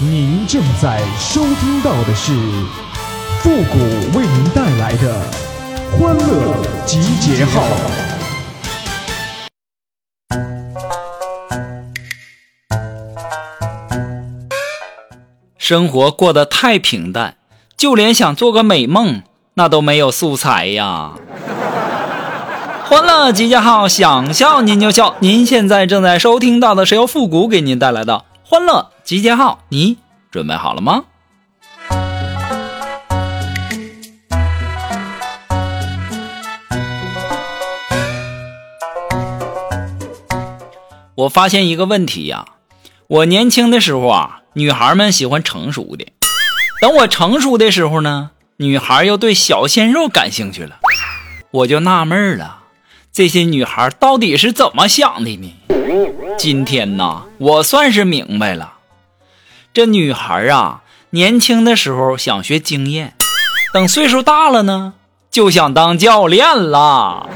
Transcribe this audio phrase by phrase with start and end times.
[0.00, 2.32] 您正在收听到的是
[3.40, 3.78] 复古
[4.16, 5.20] 为您带来的
[5.90, 6.54] 欢乐
[6.86, 7.64] 集结号。
[15.56, 17.34] 生活过得太平淡，
[17.76, 19.22] 就连想做个美梦，
[19.54, 21.14] 那都没有素材呀。
[22.84, 25.16] 欢乐集结号，想笑您就笑。
[25.18, 29.96] 您现在正在收听到的是由复古给您带来的欢乐集结号，你
[30.30, 31.04] 准备好了吗？
[41.14, 42.44] 我发现一个问题呀，
[43.06, 46.04] 我年轻的时候啊，女孩们喜欢成熟的；
[46.82, 50.80] 等我成熟的时候呢，女孩又对小鲜肉感兴趣了。
[51.50, 52.64] 我就纳闷了。
[53.10, 55.54] 这些女孩到底是怎么想的呢？
[56.36, 58.74] 今天呢，我算是明白了。
[59.74, 63.14] 这女孩啊，年轻的时候想学经验，
[63.72, 64.94] 等岁数大了呢，
[65.30, 67.28] 就想当教练了。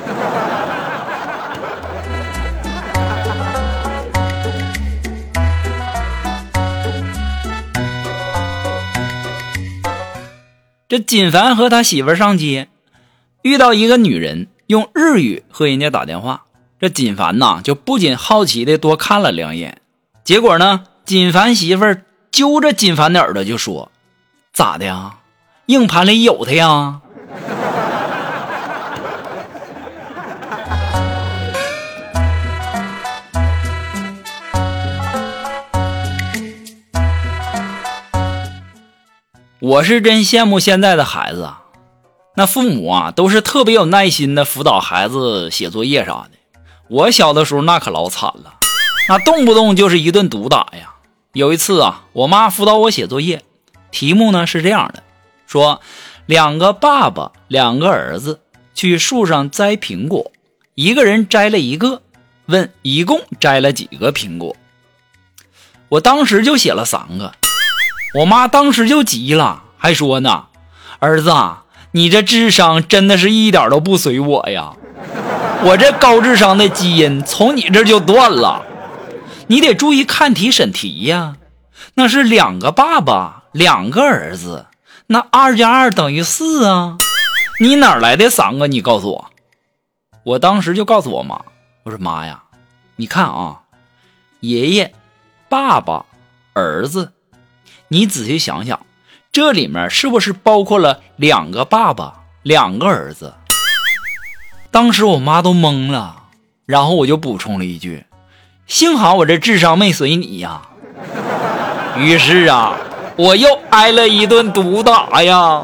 [10.88, 12.68] 这金凡和他媳妇上街，
[13.42, 14.48] 遇到一个女人。
[14.68, 16.44] 用日语和人家打电话，
[16.80, 19.82] 这金凡呐就不仅好奇的多看了两眼，
[20.24, 21.84] 结果呢，金凡媳妇
[22.32, 23.92] 揪着金凡的耳朵就说
[24.54, 25.16] ：“咋的呀？
[25.66, 27.02] 硬盘里有他呀？”
[39.60, 41.60] 我是真羡慕现在的孩子啊。
[42.34, 46.30] 那父母啊，都是特别有耐心的辅导孩子写作业啥的。
[46.88, 48.54] 我小的时候那可老惨了，
[49.10, 50.91] 那动不动就是一顿毒打呀。
[51.34, 53.42] 有一次啊，我妈辅导我写作业，
[53.90, 55.02] 题目呢是这样的：
[55.46, 55.80] 说
[56.26, 58.40] 两个爸爸，两个儿子
[58.74, 60.30] 去树上摘苹果，
[60.74, 62.02] 一个人摘了一个，
[62.44, 64.54] 问一共摘了几个苹果？
[65.88, 67.32] 我当时就写了三个，
[68.14, 70.44] 我妈当时就急了，还说呢，
[70.98, 71.32] 儿子。
[71.94, 74.72] 你这智商真的是一点都不随我呀！
[75.62, 78.64] 我这高智商的基因从你这就断了。
[79.48, 81.36] 你得注意看题审题呀。
[81.94, 84.66] 那是两个爸爸，两个儿子，
[85.08, 86.98] 那二加二等于四啊。
[87.60, 88.66] 你哪来的三个？
[88.66, 89.30] 你告诉我。
[90.24, 91.40] 我当时就告诉我妈，
[91.82, 92.42] 我说妈呀，
[92.96, 93.60] 你看啊，
[94.40, 94.94] 爷爷、
[95.48, 96.06] 爸爸、
[96.52, 97.12] 儿子，
[97.88, 98.86] 你仔细想想。
[99.32, 103.34] 这里面是不是包括了两个爸爸、两个儿子？
[104.70, 106.24] 当时我妈都懵了，
[106.66, 108.04] 然后我就补充了一句
[108.72, 110.62] ：“幸好我这智商没随你呀。”
[111.98, 112.74] 于是啊，
[113.16, 115.62] 我又挨了一顿毒打呀。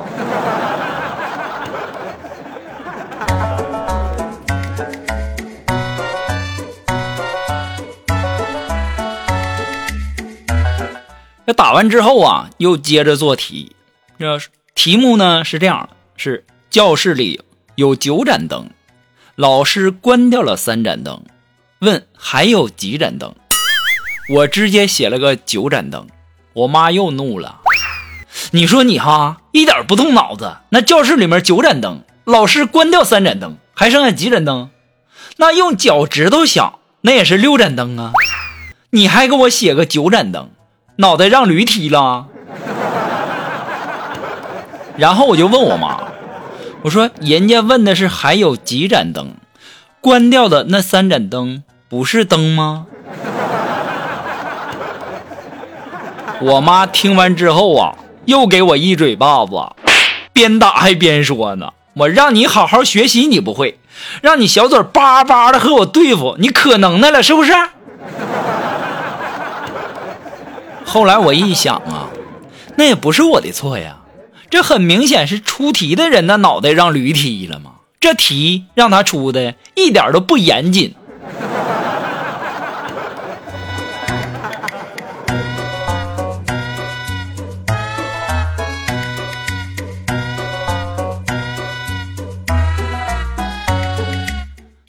[11.47, 13.75] 这打完之后啊，又接着做题。
[14.19, 14.39] 这
[14.75, 17.41] 题目呢是这样：是教室里
[17.77, 18.69] 有九盏灯，
[19.35, 21.23] 老师关掉了三盏灯，
[21.81, 23.35] 问还有几盏灯？
[24.31, 26.07] 我直接写了个九盏灯。
[26.53, 27.61] 我妈又怒了
[28.51, 30.57] ：“你说你哈一点不动脑子？
[30.71, 34.71] 那教室里面九盏灯，老师关掉三盏灯，还剩下几盏灯？
[35.37, 38.13] 那用脚趾头想，那也是六盏灯啊！
[38.91, 40.51] 你还给我写个九盏灯？”
[41.01, 42.27] 脑袋让驴踢了，
[44.97, 46.01] 然后我就问我妈，
[46.83, 49.37] 我说人家问的是还有几盏灯，
[50.09, 52.87] 关掉的那三盏灯不是灯吗？
[56.41, 59.53] 我妈听完之后啊，又给我一嘴巴子，
[60.33, 63.79] 边打还边说呢，我让你好好学习你不会，
[64.23, 67.53] 让你小嘴巴巴的和我对付，你可能耐了是不是？
[70.87, 72.09] 后来我一想啊，
[72.77, 73.99] 那也不是我的错呀，
[74.49, 77.73] 这很明显是出题的人的脑袋让驴踢了嘛。
[78.01, 80.95] 这题让他出的一点都不严谨。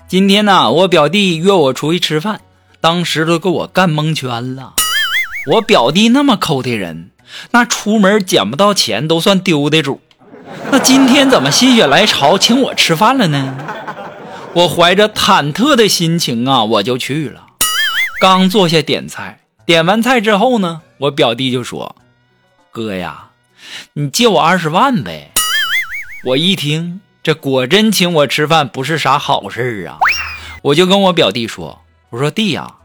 [0.07, 2.41] 今天呢，我表弟约我出去吃饭，
[2.79, 4.75] 当时都给我干蒙圈了。
[5.51, 7.09] 我表弟那么抠的人，
[7.51, 9.99] 那出门捡不到钱都算丢的主。
[10.71, 13.55] 那今天怎么心血来潮请我吃饭了呢？
[14.53, 17.45] 我怀着忐忑的心情啊，我就去了。
[18.19, 21.95] 刚坐下点菜，点完菜之后呢，我表弟就说
[22.71, 23.29] ：“哥呀，
[23.93, 25.31] 你借我二十万呗。”
[26.25, 29.97] 我一听，这果真请我吃饭不是啥好事啊！
[30.63, 31.81] 我就跟我表弟说
[32.11, 32.75] ：“我说弟呀，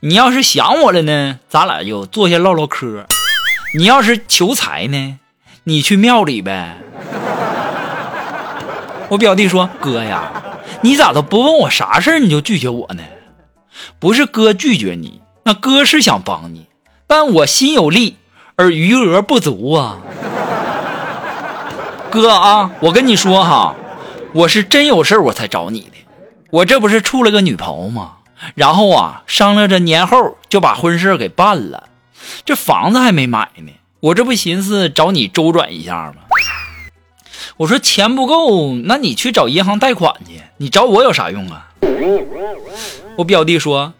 [0.00, 3.04] 你要是想我了呢，咱俩就坐下唠唠嗑；
[3.76, 5.18] 你要是求财呢，
[5.68, 6.76] 你去庙里呗。”
[9.10, 10.30] 我表弟说：“哥呀，
[10.80, 13.02] 你咋都不问我啥事儿你就拒绝我呢？
[13.98, 16.66] 不是哥拒绝你，那哥是想帮你，
[17.08, 18.16] 但我心有力
[18.54, 19.98] 而余额不足啊。
[22.10, 23.74] 哥啊，我跟你说哈，
[24.32, 25.96] 我是真有事我才找你的。
[26.50, 28.12] 我这不是处了个女朋友吗？
[28.54, 31.88] 然后啊，商量着年后就把婚事给办了，
[32.44, 33.72] 这房子还没买呢。
[34.00, 36.22] 我这不寻思找你周转一下吗？”
[37.58, 40.42] 我说钱不够，那你去找银行贷款去。
[40.58, 41.72] 你找我有啥用啊？
[43.16, 43.94] 我表弟说：“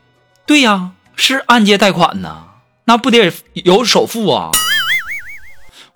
[0.47, 2.49] 对呀，是按揭贷款呢，
[2.85, 4.51] 那不得有首付啊。”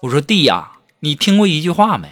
[0.00, 2.08] 我说：“弟呀，你听过一句话没？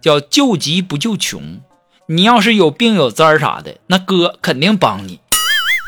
[0.00, 1.60] 叫救急不救穷。
[2.06, 5.20] 你要是有病有灾啥的，那哥肯定帮你。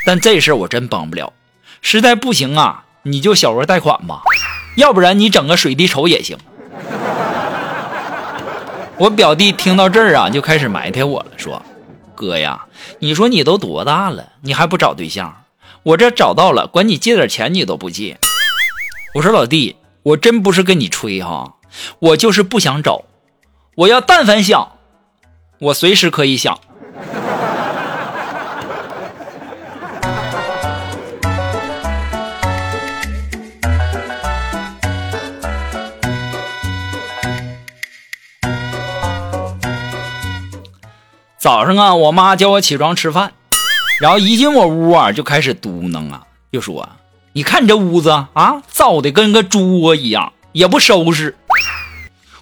[0.07, 1.33] 但这事我真帮不了，
[1.83, 4.23] 实在不行啊，你就小额贷款吧，
[4.77, 6.37] 要不然你整个水滴筹也行。”
[8.97, 11.61] 我表弟听到这儿啊，就开始埋汰我了，说
[12.15, 12.67] ：“哥呀，
[13.01, 15.45] 你说你都多大了，你还不找对象？
[15.83, 18.19] 我这找到了，管你借点钱你都不借。”
[19.15, 21.55] 我说：“老弟，我真不是跟你吹哈，
[21.99, 23.03] 我就是不想找。
[23.75, 24.77] 我要但凡想，
[25.59, 26.59] 我随时可以想。”
[41.45, 43.35] 早上啊，我妈叫我起床吃饭，
[44.01, 46.89] 然后一进我屋啊，就开始嘟囔啊，就说
[47.35, 51.37] ：“你看你这屋子啊，造的跟个猪窝一样，也不收拾。”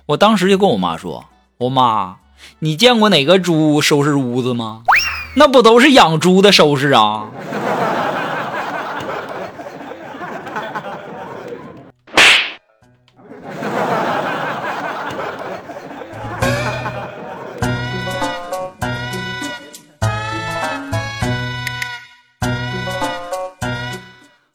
[0.07, 1.25] 我当时就跟我妈说
[1.59, 2.19] ：“我妈，
[2.61, 4.83] 你见过哪个猪收拾屋子吗？
[5.35, 7.25] 那不都是养猪的收拾啊？”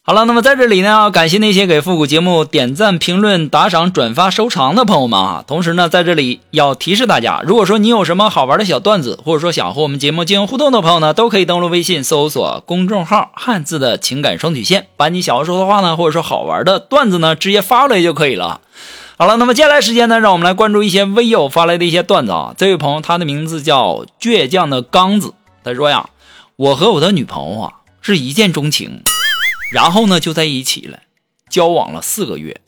[0.10, 5.44] 好了，那么在这里呢，感谢那些给复古节目点赞、评论、打赏、转发、收藏的朋友们啊！
[5.46, 18.62] 同时呢，在这里要提示大家，如果说你有什么好玩的小段子，或者说想和我们节目进行互动的朋友呢，都可以登录微信搜索公众号“汉字的情感双曲线”，把你想要说的话呢，或者说好玩的段子呢，直接发过来就可以了。
[19.18, 22.56] 好了，那么接下来时间呢，让我们来关注一些微友发来的一些段子啊。
[22.58, 25.34] 这位朋友他的名字叫倔强的刚子，
[25.66, 26.08] 他说呀
[26.56, 29.02] ：“我和我的女朋友啊是一见钟情。”
[29.72, 31.00] 然后呢，就在一起了，
[31.50, 32.62] 交往了四个月。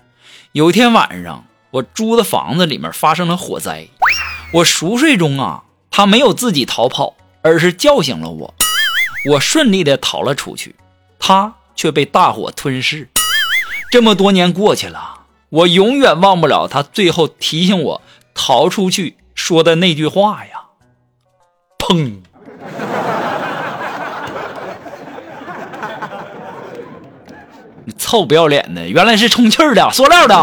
[0.52, 3.88] 有一天晚上，我租的房子里面发生了火灾。
[4.54, 8.54] 我熟睡中啊，他没有自己逃跑，而是叫醒了我。
[9.32, 10.76] 我顺利的逃了出去，
[11.20, 13.10] 他却被大火吞噬。
[13.92, 18.02] 这么多年过去了，我永远忘不了他最后提醒我
[18.34, 20.64] 逃出去说的那句话呀！
[21.78, 22.22] 砰！
[28.10, 30.36] 臭不要脸的，原来是充气儿的，塑料的。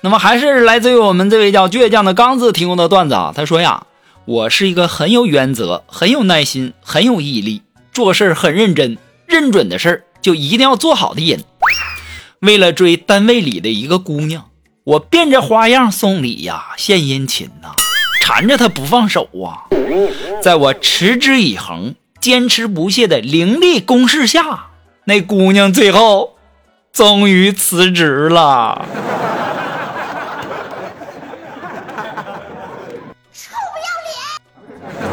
[0.00, 3.34] 那么还是来自于我们这位叫倔强的刚子提供的段子啊。
[3.36, 3.84] 他说呀
[4.24, 7.60] ：“我是一个很有原则、很有耐心、很有毅力、
[7.92, 11.44] 做事很认真、认准的事儿就一定要做好的人。
[12.40, 14.46] 为了追单位里的一个姑娘，
[14.84, 17.74] 我变着花样送礼呀，献殷勤呐。”
[18.26, 19.68] 缠着他不放手啊！
[20.42, 24.68] 在我持之以恒、坚持不懈的凌厉攻势下，
[25.04, 26.36] 那姑娘最后
[26.90, 28.86] 终于辞职了。
[33.30, 35.04] 臭不要脸！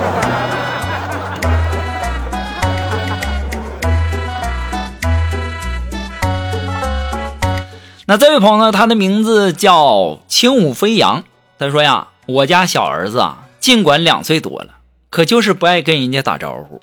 [8.05, 8.71] 那这位朋友呢？
[8.71, 11.25] 他的名字叫轻舞飞扬。
[11.59, 12.07] 他说呀。
[12.31, 14.75] 我家小儿子啊，尽管两岁多了，
[15.09, 16.81] 可就是不爱跟人家打招呼。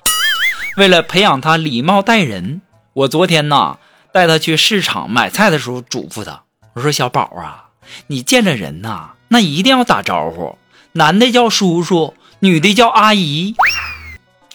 [0.77, 2.61] 为了培养他礼貌待人，
[2.93, 3.79] 我昨天呢
[4.13, 7.69] 带他去市场买菜的时候嘱咐他，我说：“小宝啊，
[8.07, 10.57] 你见着人呐，那一定要打招呼，
[10.91, 13.55] 男的叫叔叔，女的叫阿姨。”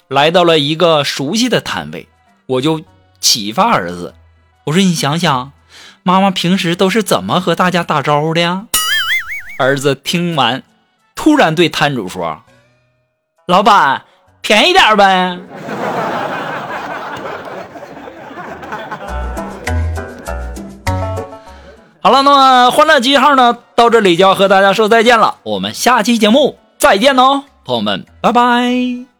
[0.06, 2.08] 来到了一个熟悉的摊位，
[2.46, 2.82] 我就
[3.18, 4.14] 启发儿子，
[4.64, 5.50] 我说：“你想想，
[6.04, 8.66] 妈妈平时都是怎么和大家打招呼的呀？”
[9.58, 10.62] 儿子听完。
[11.24, 12.42] 突然对摊主说
[13.48, 14.02] ：“老板，
[14.42, 15.38] 便宜点呗。
[22.02, 25.36] 好了，那么欢乐记号呢，到这里就要和大家说再见了。
[25.44, 29.13] 我们下期节目再见喽，朋友们，拜拜。